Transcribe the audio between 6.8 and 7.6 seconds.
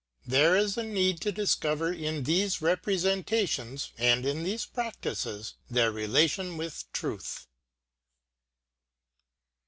truth.